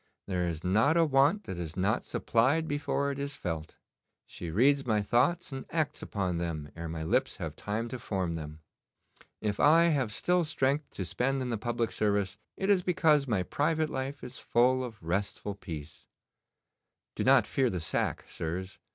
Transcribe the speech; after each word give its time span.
'There 0.25 0.47
is 0.47 0.63
not 0.63 0.97
a 0.97 1.05
want 1.05 1.43
that 1.43 1.59
is 1.59 1.77
not 1.77 2.03
supplied 2.03 2.67
before 2.67 3.11
it 3.11 3.19
is 3.19 3.35
felt. 3.35 3.75
She 4.25 4.49
reads 4.49 4.83
my 4.83 4.99
thoughts 5.03 5.51
and 5.51 5.63
acts 5.69 6.01
upon 6.01 6.39
them 6.39 6.71
ere 6.75 6.89
my 6.89 7.03
lips 7.03 7.35
have 7.35 7.55
time 7.55 7.87
to 7.89 7.99
form 7.99 8.33
them. 8.33 8.61
If 9.41 9.59
I 9.59 9.83
have 9.89 10.11
still 10.11 10.43
strength 10.43 10.89
to 10.95 11.05
spend 11.05 11.39
in 11.43 11.51
the 11.51 11.55
public 11.59 11.91
service, 11.91 12.35
it 12.57 12.67
is 12.71 12.81
because 12.81 13.27
my 13.27 13.43
private 13.43 13.91
life 13.91 14.23
is 14.23 14.39
full 14.39 14.83
of 14.83 15.03
restful 15.03 15.53
peace. 15.53 16.07
Do 17.13 17.23
not 17.23 17.45
fear 17.45 17.69
the 17.69 17.79
sack, 17.79 18.25
sirs. 18.27 18.79